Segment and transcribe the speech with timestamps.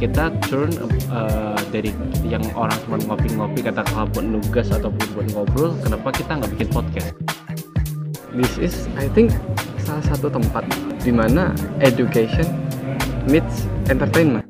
[0.00, 0.72] kita turn
[1.12, 1.92] uh, dari
[2.24, 7.12] yang orang cuma ngopi-ngopi kata buat nugas ataupun buat ngobrol kenapa kita nggak bikin podcast?
[8.32, 9.36] This is I think
[9.84, 10.64] salah satu tempat
[11.04, 11.52] di mana
[11.84, 12.48] education
[13.28, 14.48] meets entertainment.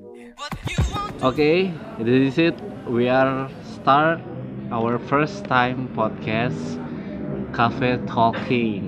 [1.18, 1.56] Oke okay,
[1.98, 2.56] this is it.
[2.86, 4.22] We are start
[4.70, 6.78] our first time podcast
[7.50, 8.86] cafe talking.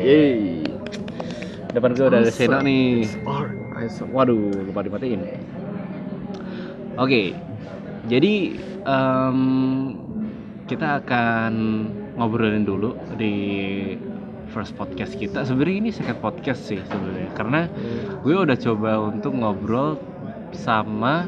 [0.00, 0.64] Yeay.
[1.74, 3.10] depan gue udah ada Seno nih.
[4.14, 5.20] Waduh, lupa dimatiin.
[6.94, 7.34] Oke,
[8.06, 8.54] jadi
[8.86, 9.38] um,
[10.70, 11.52] kita akan
[12.14, 13.34] ngobrolin dulu di
[14.54, 15.42] first podcast kita.
[15.42, 17.66] Sebenarnya ini second podcast sih sebenarnya, karena
[18.22, 19.98] gue udah coba untuk ngobrol
[20.54, 21.26] sama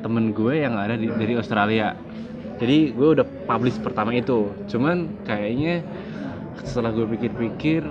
[0.00, 1.92] temen gue yang ada di, dari Australia.
[2.56, 5.84] Jadi gue udah publish pertama itu, cuman kayaknya
[6.64, 7.84] setelah gue pikir-pikir,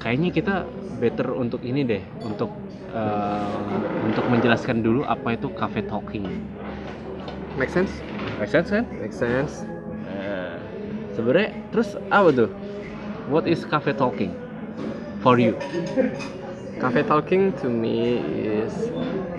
[0.00, 0.54] kayaknya kita
[0.98, 2.50] better untuk ini deh, untuk
[2.92, 3.60] uh,
[4.04, 6.26] untuk menjelaskan dulu apa itu cafe talking.
[7.60, 7.92] Make sense?
[8.40, 8.88] Make sense kan?
[8.98, 9.68] Make sense.
[10.08, 10.56] Uh,
[11.12, 12.50] Sebenarnya terus apa tuh?
[13.30, 14.34] What is cafe talking
[15.22, 15.54] for you?
[16.80, 18.72] Cafe talking to me is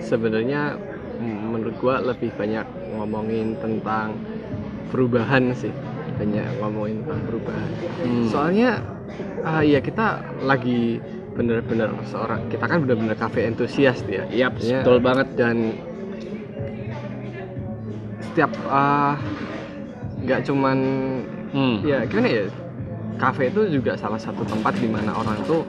[0.00, 0.78] sebenarnya
[1.22, 2.64] menurut gua lebih banyak
[2.96, 4.14] ngomongin tentang
[4.94, 5.72] perubahan sih
[6.20, 7.70] banyak ngomongin tentang perubahan
[8.04, 8.28] hmm.
[8.28, 8.70] soalnya
[9.44, 11.00] uh, ya kita lagi
[11.32, 14.28] bener-bener seorang kita kan bener-bener cafe entusias ya.
[14.28, 15.72] Iya, ya, betul banget dan
[18.32, 19.16] setiap uh,
[20.24, 20.78] nggak uh, cuman
[21.52, 21.76] hmm.
[21.84, 22.44] ya gimana ya
[23.20, 25.62] cafe itu juga salah satu tempat di mana orang tuh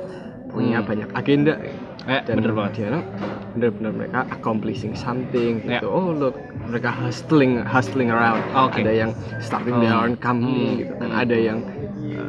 [0.54, 0.88] punya hmm.
[0.88, 1.54] banyak agenda
[2.06, 3.02] eh, dan bener banget dia
[3.58, 5.82] bener-bener mereka accomplishing something yeah.
[5.82, 6.38] gitu oh look
[6.70, 8.86] mereka hustling hustling around okay.
[8.86, 9.82] ada yang starting oh.
[9.82, 10.80] their own company hmm.
[10.86, 11.60] gitu kan ada yang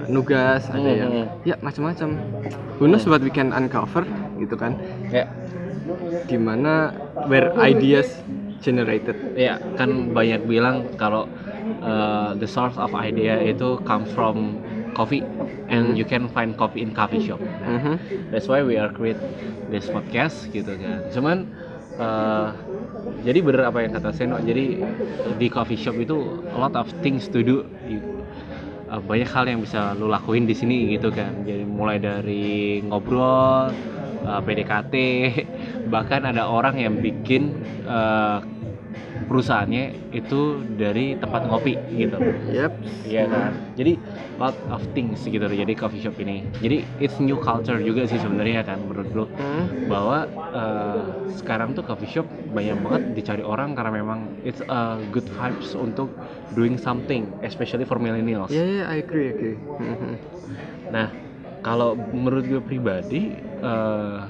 [0.09, 1.01] nugas ada hmm.
[1.01, 1.13] yang
[1.45, 2.19] ya macam-macam
[2.79, 4.05] who knows what we can uncover
[4.41, 4.77] gitu kan
[5.09, 5.29] ya
[6.25, 6.97] di mana
[7.29, 8.21] where ideas
[8.65, 11.29] generated ya kan banyak bilang kalau
[11.85, 14.57] uh, the source of idea itu comes from
[14.97, 15.21] coffee
[15.69, 16.01] and mm-hmm.
[16.01, 17.43] you can find coffee in coffee shop.
[17.43, 18.31] Mm-hmm.
[18.31, 19.21] That's why we are create
[19.69, 21.11] this podcast gitu kan.
[21.11, 21.51] Cuman
[21.99, 22.55] uh,
[23.27, 24.39] jadi bener apa yang kata Seno.
[24.41, 24.81] Jadi
[25.37, 27.67] di coffee shop itu a lot of things to do.
[28.95, 31.43] Uh, banyak hal yang bisa lo lakuin di sini gitu kan.
[31.43, 33.75] Jadi mulai dari ngobrol,
[34.23, 34.95] uh, PDKT,
[35.93, 37.59] bahkan ada orang yang bikin
[37.91, 38.39] uh,
[39.25, 42.17] perusahaannya itu dari tempat ngopi gitu.
[42.53, 42.73] Yep.
[43.09, 43.53] Iya kan.
[43.75, 43.93] Jadi
[44.39, 46.47] lot of things gitu jadi coffee shop ini.
[46.61, 49.89] Jadi it's new culture juga sih sebenarnya kan menurut lo hmm.
[49.91, 51.05] bahwa uh,
[51.39, 56.11] sekarang tuh coffee shop banyak banget dicari orang karena memang it's a good vibes untuk
[56.55, 58.51] doing something especially for millennials.
[58.51, 59.57] Iya, yeah, yeah, I agree, agree.
[60.95, 61.11] nah,
[61.65, 64.29] kalau menurut gue pribadi uh,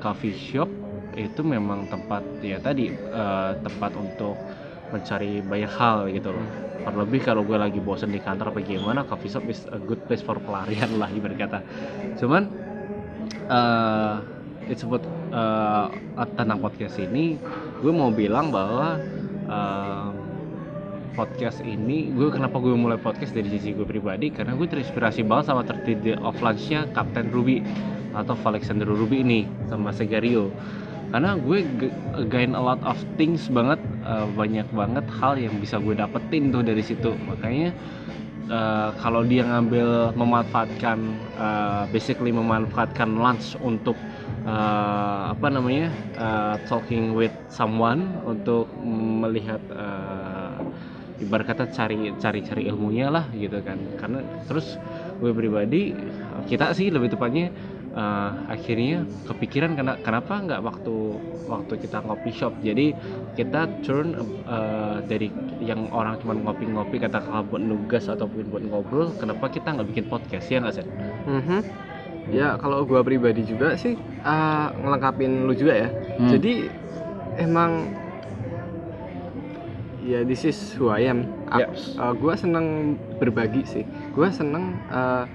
[0.00, 0.70] coffee shop
[1.16, 4.36] itu memang tempat ya tadi uh, tempat untuk
[4.92, 6.46] mencari banyak hal gitu loh.
[6.86, 10.22] Terlebih kalau gue lagi bosen di kantor apa gimana coffee shop is a good place
[10.22, 11.58] for pelarian lah ibarat kata.
[12.20, 12.46] Cuman
[13.50, 14.22] uh,
[14.70, 15.02] it's about
[15.34, 15.90] uh,
[16.38, 17.40] tentang podcast ini
[17.82, 19.00] gue mau bilang bahwa
[19.50, 20.10] uh,
[21.16, 24.30] podcast ini gue kenapa gue mulai podcast dari sisi gue pribadi?
[24.30, 27.64] Karena gue terinspirasi banget sama 30 Day of Lunch-nya Captain Ruby
[28.12, 30.52] atau Alexander Ruby ini sama Segario
[31.14, 31.58] karena gue
[32.28, 36.66] gain a lot of things banget uh, banyak banget hal yang bisa gue dapetin tuh
[36.66, 37.14] dari situ.
[37.14, 37.70] Makanya
[38.50, 40.98] uh, kalau dia ngambil memanfaatkan
[41.38, 43.94] uh, basically memanfaatkan lunch untuk
[44.44, 48.66] uh, apa namanya uh, talking with someone untuk
[49.22, 50.58] melihat uh,
[51.16, 53.78] ibarat kata cari cari cari ilmunya lah gitu kan.
[53.96, 54.74] Karena terus
[55.22, 55.96] gue pribadi
[56.44, 57.48] kita sih lebih tepatnya
[57.96, 60.96] uh, akhirnya kepikiran karena kenapa nggak waktu
[61.48, 62.92] waktu kita ngopi shop jadi
[63.34, 64.14] kita turn
[64.46, 65.32] uh, dari
[65.64, 70.46] yang orang cuma ngopi-ngopi kata buat nugas ataupun buat ngobrol kenapa kita nggak bikin podcast
[70.52, 70.86] ya nggak sih?
[71.26, 71.60] Mm-hmm.
[72.34, 73.94] Ya kalau gua pribadi juga sih
[74.26, 75.88] uh, ngelengkapin lu juga ya.
[76.18, 76.30] Hmm.
[76.34, 76.66] Jadi
[77.38, 77.94] emang
[80.02, 81.30] ya this is who I am.
[81.54, 81.70] Yep.
[81.94, 83.84] Uh, gua seneng berbagi sih.
[84.10, 85.30] Gua seneng uh,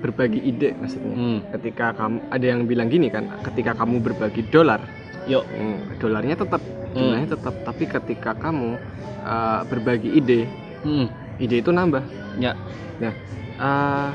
[0.00, 1.14] berbagi ide maksudnya.
[1.14, 1.38] Hmm.
[1.54, 4.80] Ketika kamu ada yang bilang gini kan, ketika kamu berbagi dolar,
[5.28, 6.62] yuk, hmm, dolarnya tetap
[6.96, 7.34] jumlahnya hmm.
[7.36, 8.80] tetap, tapi ketika kamu
[9.22, 10.48] uh, berbagi ide,
[10.82, 11.06] hmm.
[11.38, 12.02] ide itu nambah.
[12.40, 12.56] Ya.
[12.98, 13.12] Nah,
[13.60, 14.10] uh,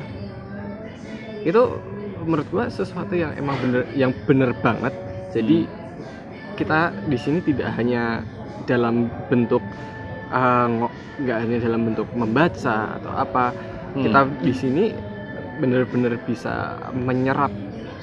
[1.45, 1.61] itu
[2.25, 4.91] menurut gua sesuatu yang emang bener, yang bener banget.
[5.31, 6.57] Jadi hmm.
[6.57, 8.25] kita di sini tidak hanya
[8.65, 9.61] dalam bentuk
[10.33, 10.89] uh,
[11.21, 13.53] nggak hanya dalam bentuk membaca atau apa.
[13.95, 14.03] Hmm.
[14.03, 14.85] Kita di sini
[15.59, 17.51] bener-bener bisa menyerap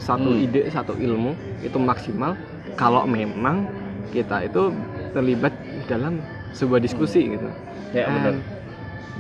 [0.00, 0.44] satu hmm.
[0.44, 2.34] ide satu ilmu itu maksimal
[2.74, 3.68] kalau memang
[4.10, 4.72] kita itu
[5.12, 5.52] terlibat
[5.86, 6.20] dalam
[6.52, 7.48] sebuah diskusi gitu
[7.92, 8.32] Ya benar.
[8.32, 8.38] And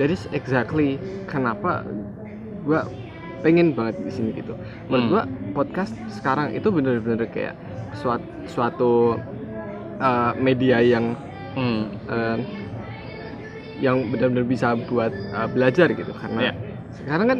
[0.00, 0.96] that is exactly
[1.28, 1.84] kenapa
[2.64, 2.88] gua
[3.44, 4.56] pengen banget di sini gitu.
[4.88, 5.12] Menurut Hmm.
[5.12, 7.52] gua podcast sekarang itu bener-bener kayak
[7.92, 8.92] suatu, suatu
[10.00, 11.12] uh, media yang
[11.52, 11.84] Hmm.
[12.08, 12.40] uh,
[13.76, 16.52] yang benar-benar bisa buat uh, belajar gitu karena Ya.
[16.96, 17.38] sekarang kan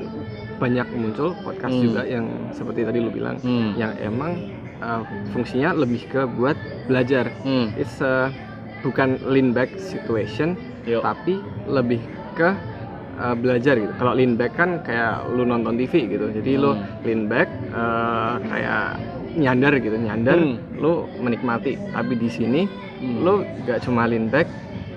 [0.62, 1.82] banyak muncul podcast Hmm.
[1.82, 2.22] juga yang
[2.54, 3.74] seperti tadi lu bilang Hmm.
[3.74, 4.38] yang emang
[4.78, 6.54] uh, fungsinya lebih ke buat
[6.86, 7.34] belajar.
[7.42, 7.74] Hmm.
[7.74, 8.30] It's a,
[8.80, 10.54] bukan lean back situation
[10.84, 11.02] Yuk.
[11.02, 11.98] tapi lebih
[12.34, 12.54] ke
[13.14, 13.90] uh, belajar gitu.
[13.92, 16.30] Kalau lean back kan kayak lu nonton TV gitu.
[16.30, 16.86] Jadi lu Hmm.
[17.02, 19.02] lean back uh, kayak
[19.34, 20.62] nyandar gitu, nyandar Hmm.
[20.76, 21.74] lu menikmati.
[21.90, 22.62] Tapi di sini
[22.98, 23.18] Hmm.
[23.18, 24.46] lu gak cuma lean back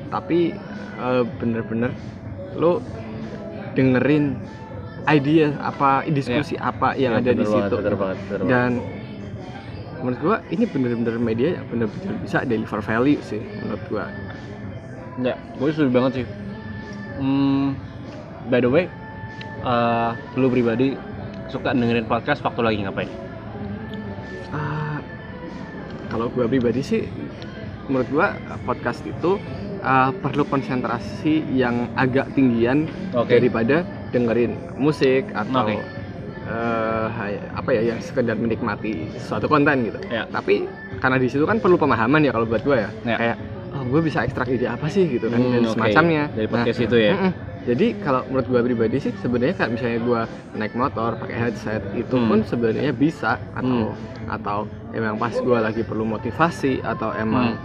[0.07, 0.53] tapi
[0.95, 1.89] uh, bener-bener
[2.55, 2.77] lu
[3.73, 4.37] dengerin
[5.07, 7.75] ide apa diskusi apa yang Ya, ada di banget, situ.
[7.93, 8.17] banget.
[8.43, 8.71] Dan
[9.97, 14.05] menurut gua ini bener-bener media yang bener-bener bisa deliver value sih menurut gua.
[15.15, 16.25] Ya, gue setuju banget sih.
[17.15, 17.79] Hmm,
[18.45, 18.85] by the way,
[19.61, 20.97] eh lu pribadi
[21.47, 23.07] suka dengerin podcast waktu lagi ngapain?
[24.51, 24.99] Ah,
[26.07, 27.01] kalau gua pribadi sih
[27.85, 28.27] menurut gua
[28.63, 29.37] podcast itu
[29.79, 33.37] ah, perlu konsentrasi yang agak tinggian Oke.
[33.37, 33.85] daripada
[34.15, 35.75] dengerin musik atau Oke.
[36.45, 39.99] eh, hay- apa ya yang sekedar menikmati suatu konten gitu.
[40.07, 40.23] Ya.
[40.25, 40.63] Tapi
[40.95, 42.89] karena di situ kan perlu pemahaman ya kalau buat gua ya.
[43.03, 43.17] Ya.
[43.17, 43.37] Kayak
[43.69, 45.73] oh gue bisa ekstrak ide apa sih gitu kan Hmm, dan oke.
[45.75, 46.23] semacamnya.
[46.31, 47.13] Dari Nah, podcast itu ya.
[47.13, 47.31] Mm-mm.
[47.65, 50.21] Jadi kalau menurut gua pribadi sih sebenarnya kayak misalnya gua
[50.53, 52.29] naik motor pakai headset itu Hmm.
[52.29, 53.91] pun sebenarnya bisa atau
[54.27, 54.57] atau
[54.91, 57.57] emang pas gua lagi perlu motivasi atau emang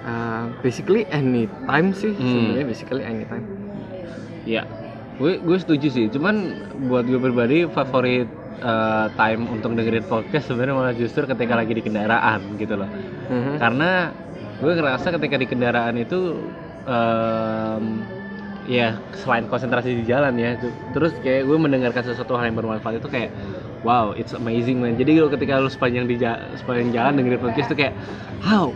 [0.00, 2.22] uh, basically anytime sih Hmm.
[2.22, 3.44] sebenarnya basically anytime.
[4.46, 4.62] Iya,
[5.18, 6.06] gue gue setuju sih.
[6.08, 6.54] Cuman
[6.86, 8.28] buat gue pribadi favorit
[8.58, 12.90] eh, time untuk dengerin podcast sebenarnya malah justru ketika lagi di kendaraan gitu loh.
[13.28, 13.58] Mhm.
[13.58, 14.14] Karena
[14.58, 16.38] gue ngerasa ketika di kendaraan itu
[16.82, 18.02] em,
[18.66, 20.58] ya selain konsentrasi di jalan ya,
[20.92, 23.30] terus kayak gue mendengarkan sesuatu hal yang bermanfaat itu kayak
[23.86, 24.98] wow, it's amazing man.
[24.98, 27.94] Jadi lo ketika lo sepanjang di ja- sepanjang jalan dengerin podcast itu kayak
[28.42, 28.74] how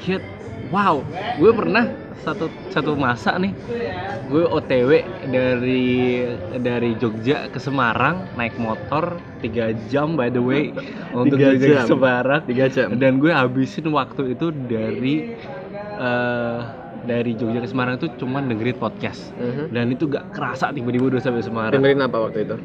[0.00, 0.22] shit
[0.70, 1.02] wow
[1.36, 1.90] gue pernah
[2.20, 3.54] satu satu masa nih
[4.26, 4.90] gue OTW
[5.26, 5.86] dari
[6.58, 10.74] dari Jogja ke Semarang naik motor tiga jam by the way
[11.16, 11.86] untuk Tiga Jogja ke jam.
[11.88, 12.88] Semarang Tiga jam.
[12.94, 15.38] dan gue habisin waktu itu dari
[15.96, 16.58] eh,
[17.00, 19.64] dari Jogja ke Semarang itu cuman dengerin podcast Mhm.
[19.70, 22.56] dan itu gak kerasa tiba-tiba udah sampai Semarang Dengerin apa waktu itu?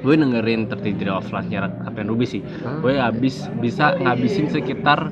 [0.00, 2.78] gue dengerin tertidur off nya Kapten Ruby sih Ah.
[2.78, 5.10] gue habis bisa ngabisin sekitar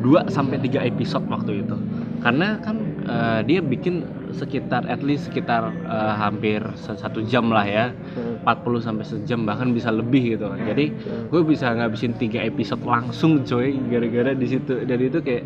[0.00, 1.76] 2 sampai 3 episode waktu itu
[2.20, 4.04] karena kan eh, dia bikin
[4.34, 7.86] sekitar at least sekitar eh, hampir satu jam lah ya.
[8.16, 8.42] Hmm.
[8.44, 10.50] 40 sampai sejam bahkan bisa lebih gitu.
[10.52, 10.92] Kan jadi
[11.28, 13.76] gue bisa ngabisin tiga episode langsung coy.
[13.88, 15.44] Gara-gara di situ dan itu kayak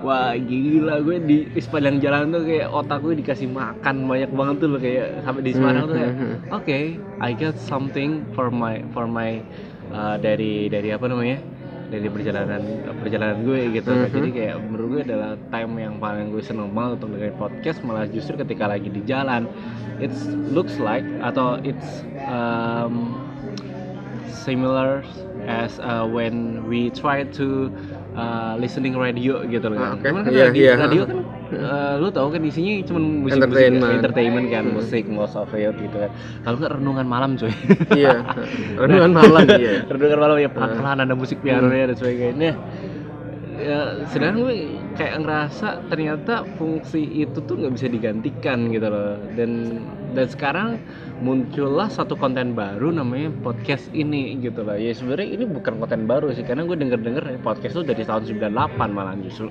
[0.00, 4.08] wah gila gue di, sepanjang jalan tuh kayak otak gue dikasih makan.
[4.08, 6.14] Banyak banget tuh loh kayak sampai di Semarang tuh kayak
[6.54, 6.78] oke
[7.18, 9.42] I got something for my for my
[9.92, 11.57] uh, dari dari apa namanya
[11.88, 12.60] dari perjalanan
[12.94, 14.08] perjalanan gue gitu Mhm.
[14.10, 18.04] jadi kayak menurut gue adalah time yang paling gue seneng banget untuk dengerin podcast malah
[18.04, 19.48] justru ketika lagi di jalan
[19.96, 23.16] it's looks like atau it's um,
[24.28, 25.04] similar
[25.46, 27.72] as uh, when we try to
[28.14, 29.96] uh, listening radio gitu loh Ah, kan.
[29.96, 30.04] oke.
[30.04, 31.18] Cuman kan Iya, radio, iya, radio kan
[31.50, 33.92] uh, lu tau kan isinya cuma musik Entertainment.
[33.96, 34.74] entertainment kan Hmm.
[34.74, 36.10] musik most of it gitu kan
[36.42, 37.52] kalau nggak renungan malam coy
[38.00, 38.22] Iya.
[38.76, 39.72] Renungan malam iya.
[39.86, 42.52] renungan malam ya pelan-pelan ada musik pianonya dan sebagainya
[43.58, 44.56] ya sedangkan gue
[44.94, 49.82] kayak ngerasa ternyata fungsi itu tuh nggak bisa digantikan gitu loh dan
[50.14, 50.68] dan sekarang
[51.18, 56.30] muncullah satu konten baru namanya podcast ini gitu loh ya sebenarnya ini bukan konten baru
[56.30, 58.54] sih karena gue denger denger podcast tuh dari tahun 98
[58.88, 59.50] malah justru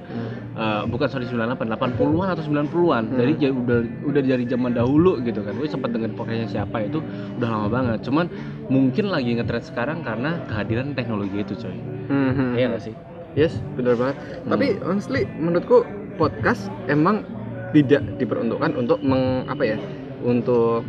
[0.57, 3.13] Eh, bukan sorry 98 80-an atau 90-an Hmm.
[3.13, 6.97] dari udah udah dari zaman dahulu gitu kan gue sempat denger podcastnya siapa itu
[7.37, 8.25] udah lama banget cuman
[8.67, 12.55] mungkin lagi ngetren sekarang karena kehadiran teknologi itu coy Mhm.
[12.55, 12.95] iya gak sih
[13.35, 14.17] Yes, benar banget.
[14.17, 14.49] Hmm.
[14.49, 15.85] Tapi honestly menurutku
[16.17, 17.21] podcast emang
[17.69, 19.77] tidak diperuntukkan untuk meng apa ya?
[20.19, 20.81] Untuk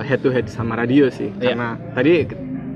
[0.00, 1.30] head to head sama radio sih.
[1.36, 1.52] Iya.
[1.52, 2.24] Karena tadi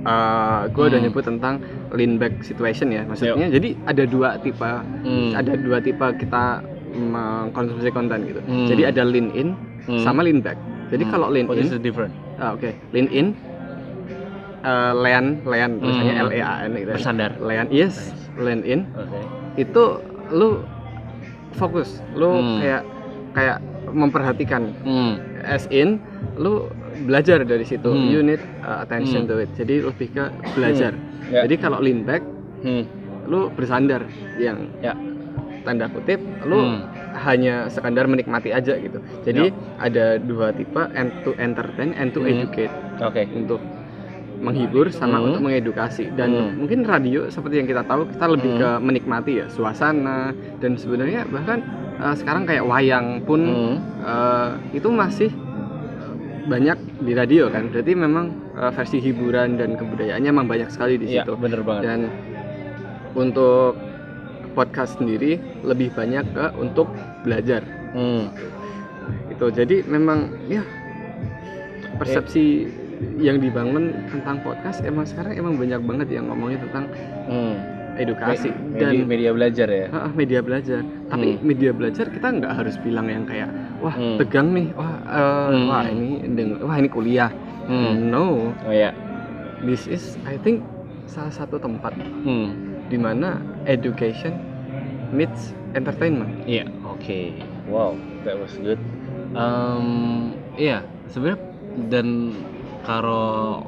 [0.02, 1.06] uh, gue udah Hmm.
[1.06, 1.54] nyebut tentang
[1.90, 3.04] lean back situation ya.
[3.04, 4.64] Maksudnya jadi ada dua tipe
[5.04, 5.32] Hmm.
[5.32, 8.40] ada dua tipe kita mengkonsumsi konten gitu.
[8.42, 8.66] Hmm.
[8.66, 9.48] Jadi ada lean in
[9.84, 10.00] Hmm.
[10.00, 10.56] sama lean back.
[10.88, 11.12] Jadi Hmm.
[11.12, 13.26] kalau lean What in is different ah, oke, lean in
[14.62, 16.24] uh, lean lean tulisannya Hmm.
[16.24, 16.88] L E A N gitu.
[16.88, 16.94] ya.
[16.94, 19.20] bersandar Lean yes, lean in oke
[19.56, 19.84] itu
[20.30, 20.62] lu
[21.54, 22.58] fokus lu Hmm.
[22.58, 22.82] kayak
[23.34, 23.58] kayak
[23.90, 25.14] memperhatikan hmm.
[25.44, 25.98] as in
[26.36, 26.68] lu
[27.04, 28.08] belajar dari situ Hmm.
[28.08, 29.30] you need uh, attention Hmm.
[29.30, 30.92] to it jadi lebih ke belajar
[31.28, 31.44] Ya.
[31.44, 32.22] jadi kalau lean back
[32.58, 32.84] Hmm.
[33.28, 34.02] lu bersandar
[34.36, 34.96] yang Ya.
[35.62, 36.80] tanda kutip lu Hmm.
[37.18, 39.02] hanya sekadar menikmati aja gitu.
[39.26, 42.30] Jadi ada dua tipe end to entertain, end to Hmm.
[42.30, 42.70] educate
[43.02, 43.26] Oke.
[43.28, 43.58] untuk
[44.38, 45.26] menghibur sama Hmm.
[45.28, 46.62] untuk mengedukasi dan Hmm.
[46.62, 48.60] mungkin radio seperti yang kita tahu kita lebih Hmm.
[48.62, 50.30] ke menikmati ya suasana
[50.62, 51.58] dan sebenarnya bahkan
[51.98, 53.76] eh, sekarang kayak wayang pun Hmm.
[54.00, 56.14] eh, itu masih eh,
[56.44, 61.06] banyak di radio kan berarti memang eh, versi hiburan dan kebudayaannya memang banyak sekali di
[61.08, 61.82] Iya, situ bener banget.
[61.84, 62.00] dan
[63.12, 63.74] untuk
[64.52, 66.90] podcast sendiri lebih banyak ke untuk
[67.20, 68.30] belajar Hmm.
[69.28, 70.60] itu jadi memang ya
[71.96, 72.68] persepsi
[73.16, 76.84] yang dibangun tentang podcast emang sekarang emang banyak banget yang ngomongin tentang
[77.24, 77.56] Hmm.
[77.98, 79.86] Edukasi dan media, belajar ya.
[79.90, 81.42] Ah, media belajar tapi Hmm.
[81.42, 83.50] media belajar kita nggak harus bilang yang kayak
[83.82, 84.16] wah Hmm.
[84.16, 85.66] tegang nih wah eh, Hmm.
[85.66, 86.10] wah ini
[86.62, 87.30] wah ini kuliah
[87.66, 88.08] Hmm.
[88.08, 88.94] no Oh ya.
[89.60, 90.62] this is I think
[91.04, 92.54] salah satu tempat Hmm.
[92.86, 94.38] di mana education
[95.10, 97.20] meets entertainment Iya, oke.
[97.68, 98.80] Wow, that was good.
[99.36, 100.80] Um, iya,
[101.12, 101.40] sebenarnya
[101.92, 102.32] dan
[102.80, 103.60] kalau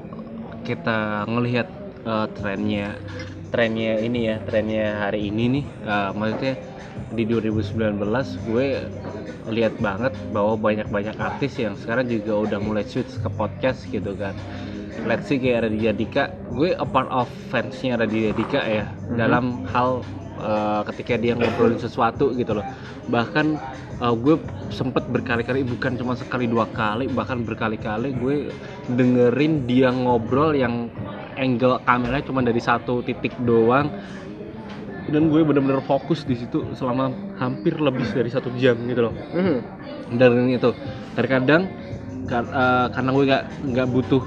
[0.65, 1.69] kita ngelihat
[2.09, 2.97] uh, trennya,
[3.50, 6.54] trennya ini ya, trennya hari ini nih, uh, maksudnya
[7.11, 7.99] di 2019
[8.47, 8.66] gue
[9.50, 14.35] lihat banget bahwa banyak-banyak artis yang sekarang juga udah mulai switch ke podcast gitu kan.
[15.07, 19.16] Let's see kayak Raditya Dika, gue a part of fansnya Raditya Dika ya Mhm.
[19.16, 20.04] dalam hal
[20.38, 22.66] uh, ketika dia ngobrolin sesuatu gitu loh.
[23.09, 23.47] Bahkan
[23.99, 24.37] uh, gue
[24.71, 28.37] sempet berkali-kali bukan cuma sekali dua kali bahkan berkali-kali gue
[28.87, 30.88] dengerin dia ngobrol yang
[31.37, 33.91] angle kameranya cuma dari satu titik doang.
[35.11, 39.15] Dan gue bener-bener fokus di situ selama hampir lebih dari satu jam gitu loh.
[39.35, 39.59] Mhm.
[40.11, 40.75] dan itu
[41.15, 41.71] terkadang
[42.27, 44.23] kar- eh, karena gue gak nggak butuh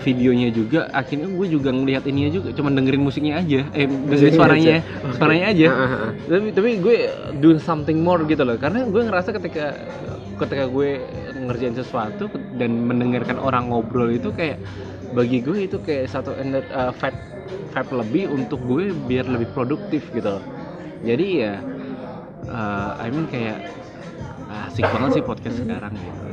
[0.00, 3.68] videonya juga akhirnya gue juga ngelihat ininya juga cuma dengerin musiknya aja.
[3.76, 4.76] Eh dengerin suaranya
[5.12, 5.66] suaranya aja.
[5.68, 6.10] Ah, ah, ah.
[6.24, 6.96] tapi tapi gue
[7.36, 8.56] do something more gitu loh.
[8.56, 9.76] Karena gue ngerasa ketika
[10.40, 11.04] ketika gue
[11.36, 14.56] ngerjain sesuatu dan mendengarkan orang ngobrol itu kayak
[15.10, 17.18] bagi gue itu kayak satu ener, uh, vibe
[17.70, 20.38] vibe lebih untuk gue biar lebih produktif gitu.
[20.40, 20.44] Loh
[21.00, 21.54] jadi ya
[22.48, 23.64] uh, I mean kayak
[24.68, 26.26] asik banget sih podcast sekarang gitu.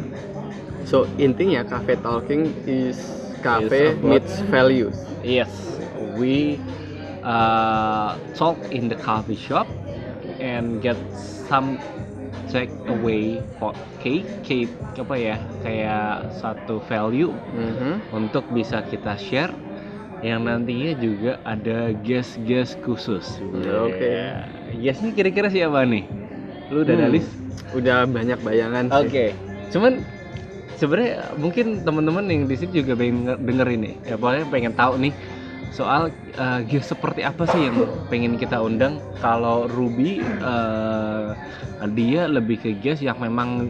[0.88, 2.98] So intinya cafe talking is
[3.43, 4.96] cafe meets values.
[5.24, 5.51] Yes,
[6.15, 6.60] we
[7.24, 9.67] uh, talk in the coffee shop
[10.39, 10.98] and get
[11.48, 11.77] some
[12.48, 13.39] take away
[14.00, 18.16] cake, cake apa ya kayak satu value Mhm.
[18.16, 19.54] untuk bisa kita share
[20.25, 23.38] yang nantinya juga ada guest-guest khusus.
[23.54, 24.01] Oke.
[24.01, 24.50] Yeah.
[24.74, 26.04] Guestnya kira-kira siapa nih?
[26.74, 27.13] Lu udah Hmm.
[27.13, 27.32] list?
[27.75, 30.00] udah banyak bayangan Oke, sih cuman
[30.80, 35.12] sebenarnya mungkin teman-teman yang di sini juga pengen denger ini, ya pokoknya pengen tahu nih
[35.72, 36.10] soal
[36.40, 39.00] uh, seperti apa sih yang pengen kita undang.
[39.20, 41.38] Kalau Ruby uh,
[41.94, 43.70] dia lebih ke guest yang memang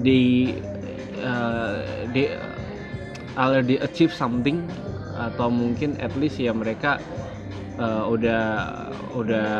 [0.00, 0.52] di
[1.22, 2.28] uh, di
[3.64, 4.64] di achieve something
[5.16, 7.00] atau mungkin at least ya mereka
[7.78, 8.42] uh, udah
[9.16, 9.50] udah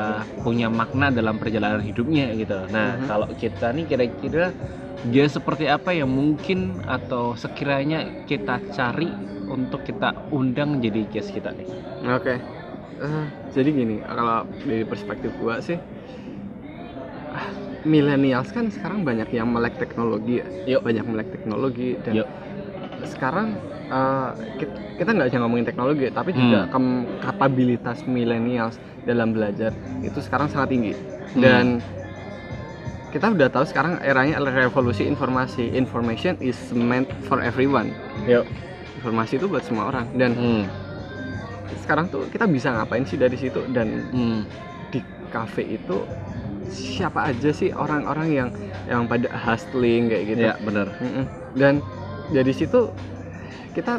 [0.40, 2.57] punya makna dalam perjalanan hidupnya gitu.
[2.73, 3.07] Nah, Mhm.
[3.09, 4.52] kalau kita nih kira-kira
[5.09, 9.11] dia seperti apa yang mungkin atau sekiranya kita cari
[9.50, 11.69] untuk kita undang jadi guest kita nih.
[12.07, 12.38] Oke.
[13.02, 15.75] Eh, jadi gini, kalau dari perspektif gua sih
[17.35, 17.49] ah,
[17.83, 20.47] millennials kan sekarang banyak yang melek teknologi ya.
[20.78, 20.81] Yuk.
[20.87, 22.28] Banyak melek teknologi dan Yuk.
[23.02, 23.59] sekarang
[23.92, 26.40] eh, kit- kita nggak hanya ngomongin teknologi, tapi Hmm.
[26.40, 29.70] juga kem- kapabilitas millennials dalam belajar
[30.00, 30.92] itu sekarang sangat tinggi.
[30.92, 31.40] Hmm.
[31.40, 31.64] Dan
[33.08, 35.76] kita udah tahu sekarang eranya revolusi informasi.
[35.76, 37.92] Information is meant for everyone.
[38.25, 38.49] Yuk.
[38.96, 40.64] Informasi itu buat semua orang dan Hmm.
[41.75, 44.40] sekarang tuh kita bisa ngapain sih dari situ dan Hmm.
[44.88, 46.06] di cafe itu
[46.64, 48.49] siapa aja sih orang-orang yang
[48.87, 50.88] yang pada hustling kayak gitu Ya, bener.
[51.52, 51.84] Dan
[52.30, 52.88] dari situ
[53.73, 53.99] kita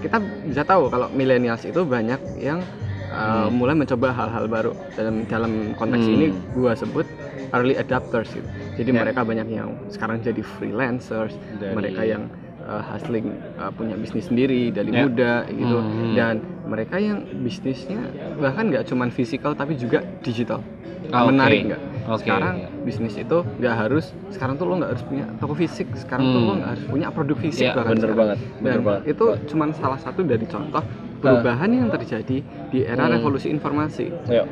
[0.00, 2.64] kita bisa tahu kalau millennials itu banyak yang
[3.06, 3.54] uh, Hmm.
[3.54, 6.14] mulai mencoba hal-hal baru dalam dalam konteks Hmm.
[6.14, 7.04] ini gua sebut
[7.52, 8.48] early adapters gitu.
[8.74, 8.98] jadi Ya.
[8.98, 12.32] mereka banyak yang sekarang jadi freelancers Dari- mereka yang
[12.64, 13.26] uh, hustling
[13.56, 15.02] uh, punya bisnis sendiri dari Ya.
[15.02, 16.14] muda gitu Hmm.
[16.14, 17.98] dan mereka yang bisnisnya
[18.36, 20.62] bahkan nggak cuman fisikal tapi juga digital
[21.10, 21.34] Ah, oke.
[21.34, 22.22] menarik nggak Oke.
[22.22, 26.38] sekarang bisnis itu nggak harus sekarang tuh lo nggak harus punya toko fisik sekarang tuh
[26.38, 26.46] Hmm.
[26.46, 28.18] lo nggak harus punya produk fisik Ya, bahkan bener sekarang.
[28.18, 28.38] banget.
[28.56, 29.02] Bener dan banget.
[29.08, 30.82] itu cuman salah satu dari contoh
[31.18, 32.36] perubahan yang terjadi
[32.68, 33.12] di era Hmm.
[33.12, 34.46] revolusi informasi Yuk.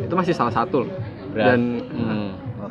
[0.00, 0.86] itu masih salah satu.
[1.28, 1.44] Berat.
[1.46, 2.27] dan Hmm.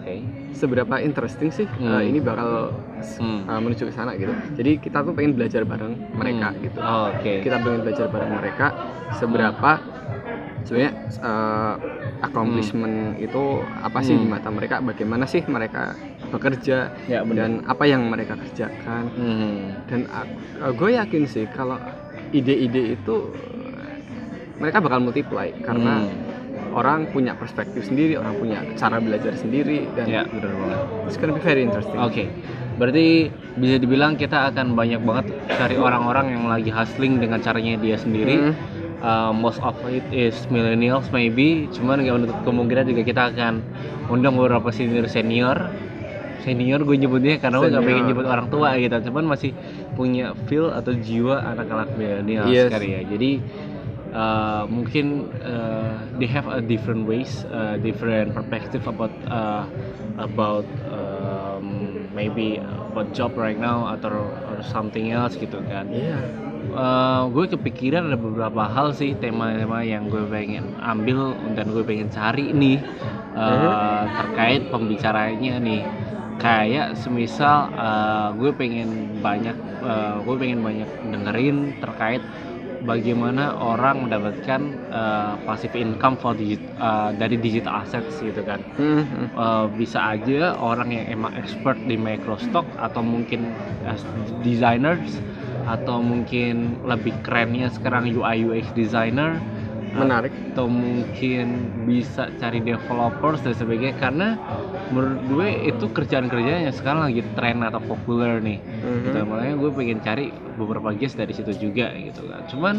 [0.07, 0.55] Oke.
[0.57, 1.85] seberapa interesting sih Hmm.
[1.85, 2.49] uh, ini bakal
[3.19, 3.45] Hmm.
[3.45, 6.63] uh, menuju ke sana gitu jadi kita tuh pengen belajar bareng mereka Hmm.
[6.63, 7.33] gitu Oke.
[7.45, 8.73] kita pengen belajar bareng mereka
[9.13, 9.71] seberapa
[10.65, 11.75] sebenarnya uh,
[12.23, 14.23] accomplishment itu apa sih Hmm.
[14.25, 15.93] di mata mereka bagaimana sih mereka
[16.27, 19.79] bekerja Ya dan apa yang mereka kerjakan Hmm.
[19.87, 20.09] dan
[20.75, 21.77] gue yakin sih kalau
[22.33, 23.87] ide-ide itu uh,
[24.59, 26.26] mereka bakal multiply karena Hmm.
[26.77, 30.79] Orang punya perspektif sendiri orang punya cara belajar sendiri dan ya benar banget.
[31.09, 32.29] it's gonna be very interesting Oke,
[32.77, 37.97] berarti bisa dibilang kita akan banyak banget cari orang-orang yang lagi hustling dengan caranya dia
[37.97, 38.37] sendiri.
[38.37, 38.53] Hmm.
[38.97, 43.61] Uh, most of it is millennials maybe, cuman nggak menutup kemungkinan juga kita akan
[44.09, 45.69] undang beberapa senior senior.
[46.41, 49.51] Senior gue nyebutnya karena gue nggak pengen nyebut orang tua gitu, cuman masih
[49.93, 52.73] punya feel atau jiwa anak-anak millennials Yes.
[52.73, 53.01] kali ya.
[53.05, 53.31] Jadi
[54.17, 59.69] uh, mungkin uh, they have a different ways, uh, different perspective about uh,
[60.17, 65.85] about um, maybe about job right now atau or something else gitu kan.
[65.93, 66.17] Iya.
[66.67, 72.11] Eh, gue kepikiran ada beberapa hal sih tema-tema yang gue pengen ambil dan gue pengen
[72.11, 72.83] cari nih
[73.33, 75.87] eh, terkait pembicaranya nih
[76.37, 82.21] kayak semisal eh, gue pengen banyak eh, gue pengen banyak dengerin terkait
[82.79, 89.03] bagaimana orang mendapatkan eh, passive income for digit, eh, dari digital assets gitu kan Hmm,
[89.09, 89.27] hmm.
[89.33, 94.05] Uh, bisa aja orang yang emang expert di microstock atau mungkin as
[94.37, 95.21] designers
[95.65, 99.41] atau mungkin lebih kerennya sekarang UI UX designer
[99.97, 101.45] menarik atau mungkin
[101.85, 104.27] bisa cari developers dan sebagainya karena
[104.87, 109.03] menurut gue itu kerjaan-kerjaan yang sekarang lagi tren atau populer nih Mhm.
[109.03, 110.25] gitu makanya gue pengen cari
[110.55, 112.75] beberapa guest dari situ juga gitu kan cuman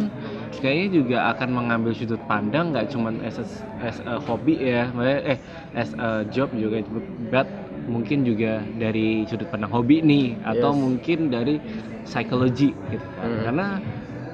[0.58, 3.44] kayaknya juga akan mengambil sudut pandang nggak cuman as a,
[3.84, 4.88] as a hobby ya
[5.26, 5.38] eh
[5.76, 6.80] as a job juga
[7.28, 7.46] but
[7.84, 10.80] mungkin juga dari sudut pandang hobi nih atau Yes.
[10.80, 11.56] mungkin dari
[12.04, 13.42] psikologi gitu kan Mhm.
[13.44, 13.66] karena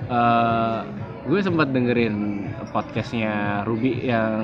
[0.04, 0.78] eh,
[1.24, 2.43] gue sempat dengerin
[2.74, 4.42] podcastnya Ruby yang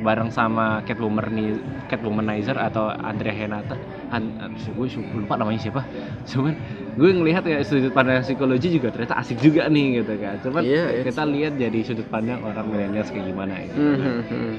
[0.00, 1.60] bareng sama Catwoman nih
[1.92, 3.76] Catwomanizer atau Andrea Henata
[4.08, 5.84] An, gue lupa namanya siapa
[6.32, 6.56] cuman
[6.96, 10.84] gue ngelihat ya sudut pandang psikologi juga ternyata asik juga nih gitu kan cuman Iya,
[10.96, 11.02] iya.
[11.04, 14.52] kita lihat dari sudut pandang orang milenial kayak gimana gitu, hmm, hmm.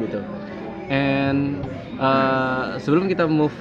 [0.00, 0.18] gitu.
[0.88, 1.60] and
[2.00, 3.52] uh, sebelum kita move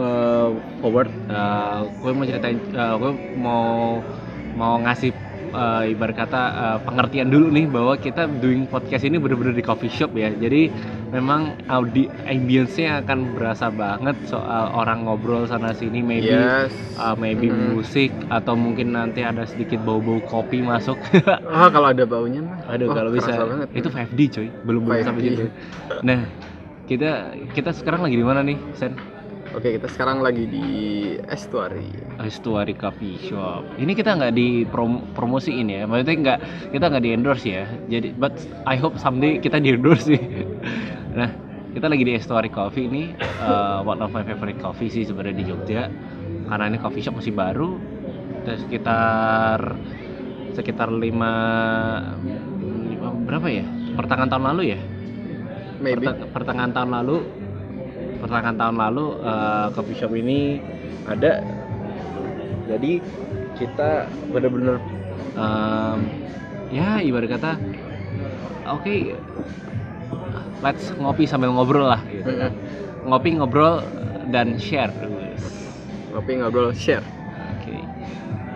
[0.00, 4.00] uh, forward uh, gue mau ceritain uh, gue mau
[4.56, 5.12] mau ngasih
[5.54, 9.88] uh, ibarat kata uh, pengertian dulu nih bahwa kita doing podcast ini bener-bener di coffee
[9.88, 10.28] shop ya.
[10.28, 10.68] Jadi
[11.08, 16.74] memang audi ambience-nya akan berasa banget soal orang ngobrol sana sini maybe yes.
[16.98, 17.72] uh, maybe Mhm.
[17.72, 20.98] musik atau mungkin nanti ada sedikit bau-bau kopi masuk.
[21.46, 22.58] Oh kalau ada baunya mah.
[22.66, 23.30] Aduh Wah, kalau bisa.
[23.30, 23.68] banget.
[23.72, 24.48] itu 5D coy.
[24.66, 25.06] Belum belum 5D.
[25.06, 25.44] sampai situ.
[26.02, 26.20] Nah
[26.84, 27.10] kita
[27.54, 28.92] kita sekarang lagi di mana nih Sen
[29.54, 30.66] oke kita sekarang lagi di
[31.30, 31.86] estuary
[32.22, 33.66] Estuary Coffee Shop.
[33.74, 36.38] Ini kita nggak di prom promosiin ya, maksudnya nggak
[36.70, 37.64] kita nggak di endorse ya.
[37.90, 38.34] Jadi, but
[38.70, 40.22] I hope someday kita di endorse sih.
[41.18, 41.30] nah,
[41.74, 43.10] kita lagi di Estuary Coffee ini,
[43.42, 45.90] uh, one of my favorite coffee sih sebenarnya di Jogja.
[46.46, 47.76] Karena ini coffee shop masih baru,
[48.46, 49.58] dan sekitar
[50.54, 51.34] sekitar lima,
[52.62, 53.66] lima berapa ya?
[53.98, 54.80] Pertengahan tahun lalu ya?
[55.84, 57.16] maybe Perteng- pertengahan tahun lalu
[58.24, 60.64] pertengahan tahun lalu eh, coffee shop ini
[61.04, 61.44] ada.
[62.64, 63.04] Jadi
[63.60, 64.80] kita bener-bener
[65.36, 65.98] em,
[66.72, 67.52] ya ibarat kata
[68.66, 69.14] oke
[70.64, 72.32] let's ngopi sambil ngobrol lah gitu.
[72.34, 72.52] Kan.
[73.04, 73.84] ngopi ngobrol
[74.32, 74.90] dan share.
[76.08, 77.04] Kopi ngobrol share.
[77.58, 77.76] Oke,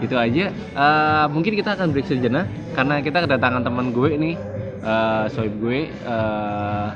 [0.01, 0.49] itu aja.
[0.55, 4.35] Eh, mungkin kita akan break sejenak karena kita kedatangan teman gue nih,
[4.83, 6.89] eh sohib gue eh,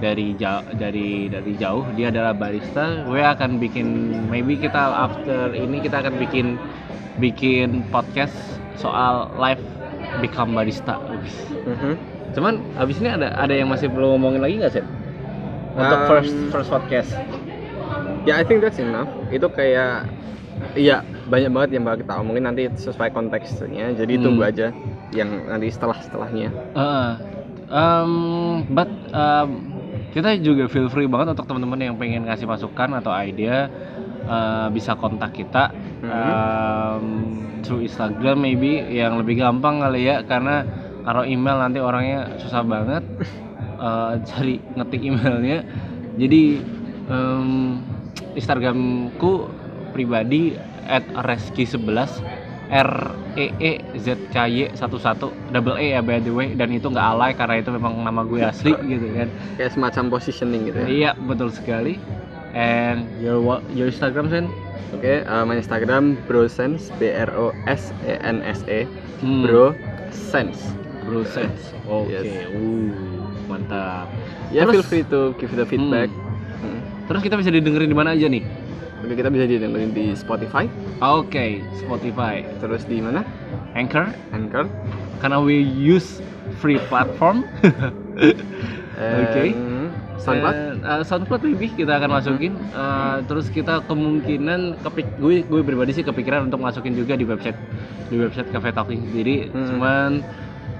[0.00, 1.84] dari jauh dari dari jauh.
[1.94, 3.04] Dia adalah barista.
[3.04, 3.86] Gue akan bikin,
[4.26, 6.56] maybe kita after ini kita akan bikin
[7.16, 8.34] bikin podcast
[8.74, 9.60] soal live
[10.18, 10.96] become barista.
[11.06, 11.36] Wih.
[11.68, 11.92] Mhm.
[12.32, 14.84] Cuman abis ini ada ada yang masih perlu ngomongin lagi nggak sih?
[15.70, 17.10] Untuk Um, first first podcast.
[18.22, 20.04] ya I think that's enough itu kayak
[20.76, 24.22] iya banyak banget yang bakal kita omongin nanti sesuai konteksnya jadi Hmm.
[24.22, 24.66] tunggu aja
[25.10, 27.16] yang nanti setelah setelahnya Uh,
[27.72, 28.12] um,
[28.68, 29.69] but um,
[30.10, 33.70] kita juga feel free banget untuk teman-teman yang pengen ngasih masukan atau ide
[34.26, 35.70] uh, bisa kontak kita
[36.00, 36.08] Mhm.
[36.08, 37.04] um,
[37.60, 40.64] through Instagram maybe yang lebih gampang kali ya karena
[41.04, 43.04] kalau email nanti orangnya susah banget
[43.76, 45.60] uh, cari ngetik emailnya
[46.16, 46.56] jadi
[47.12, 47.84] um,
[48.32, 49.52] Instagramku
[49.92, 50.56] pribadi
[50.88, 52.39] at reski 11
[52.70, 52.90] R
[53.34, 57.02] E E Z K Y 11 double E ya by the way dan itu nggak
[57.02, 59.28] alay karena itu memang nama gue asli gitu kan
[59.58, 61.98] kayak semacam positioning gitu ya iya betul sekali
[62.54, 63.38] and your
[63.70, 64.46] your Instagram sen
[64.90, 68.86] oke uh, my Instagram brosense B R O S E N S E
[69.20, 69.44] Hmm.
[69.44, 69.76] bro
[70.10, 71.74] sense Bro Sense.
[71.90, 72.12] Oke.
[72.12, 72.22] Yes.
[72.54, 72.86] Uh,
[73.50, 74.06] mantap.
[74.54, 76.06] Ya Terus- feel free to give the feedback.
[76.60, 76.78] Hmm.
[77.10, 78.46] Terus kita bisa didengerin di mana aja nih?
[79.00, 80.68] Oke, kita bisa didengerin di Spotify,
[81.00, 83.24] Oke, Spotify, terus di mana?
[83.72, 84.68] Anchor, Anchor.
[85.18, 86.20] karena we use
[86.60, 87.44] free platform.
[89.00, 89.44] Oke.
[89.56, 89.88] and
[90.20, 90.56] SoundCloud.
[90.84, 92.52] Uh, SoundCloud lebih kita akan masukin.
[92.70, 97.56] Uh, terus kita kemungkinan kepik gue gue pribadi sih kepikiran untuk masukin juga di website
[98.12, 99.00] di website Cafe Talking.
[99.16, 99.66] Jadi Hmm.
[99.66, 100.10] cuman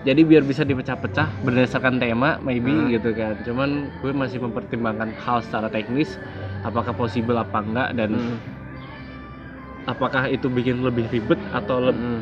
[0.00, 2.92] jadi biar bisa dipecah-pecah berdasarkan tema maybe Hmm.
[2.92, 3.40] gitu kan.
[3.40, 6.20] Cuman gue masih mempertimbangkan hal secara teknis
[6.60, 8.36] apakah possible apa enggak dan Hmm.
[9.86, 12.20] apakah itu bikin lebih ribet atau leb- Hmm.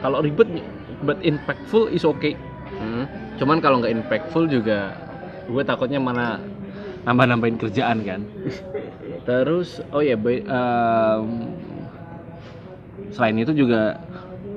[0.00, 0.48] kalau ribet
[1.00, 2.34] but impactful is okay.
[2.72, 3.06] Hmm.
[3.36, 4.96] Cuman kalau nggak impactful juga
[5.46, 6.40] gue takutnya mana
[7.04, 8.20] nambah-nambahin kerjaan kan.
[9.28, 11.26] Terus oh ya by- em,
[13.10, 13.98] selain itu juga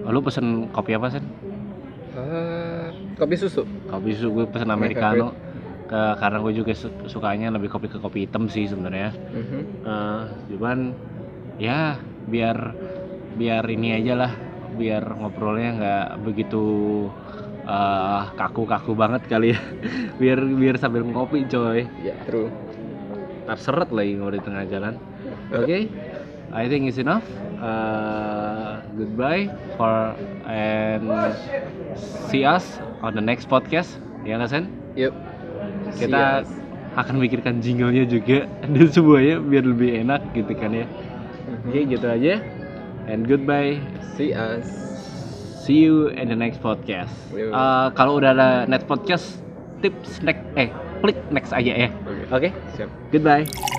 [0.03, 1.21] lu pesen kopi apa sih?
[2.11, 3.61] Ah, kopi susu.
[3.85, 5.37] Kopi susu gue pesen americano.
[5.89, 9.09] Ke- karena gue juga su- sukanya lebih kopi ke kopi hitam sih sebenarnya.
[9.33, 9.59] Mhm.
[9.83, 10.21] Eh,
[10.53, 10.93] cuman
[11.57, 11.97] ya
[12.29, 12.77] biar
[13.35, 14.31] biar ini aja lah
[14.77, 16.63] biar ngobrolnya nggak begitu
[17.65, 19.59] eh, kaku-kaku banget kali ya
[20.21, 22.47] biar biar sambil ngopi coy Ya, true.
[23.45, 24.93] terseret lagi kalau di tengah jalan
[25.51, 25.77] oke
[26.53, 27.25] I think it's enough
[27.59, 30.15] Uh, goodbye for
[30.47, 31.03] and
[32.23, 34.63] see us on the next podcast ya nggak Sen?
[34.95, 35.11] Yuk.
[35.91, 36.49] Kita See us.
[36.95, 40.85] akan mikirkan jinglenya juga dan semuanya biar lebih enak gitu kan ya.
[41.65, 42.39] Oke gitu aja
[43.05, 43.81] and goodbye
[44.13, 44.65] See us.
[45.59, 47.09] see you in the next podcast.
[47.31, 47.49] Eh,
[47.93, 49.41] kalau udah ada next podcast
[49.79, 52.23] tips next eh klik next aja ya Oke.
[52.29, 52.89] oke Siap.
[53.09, 53.78] goodbye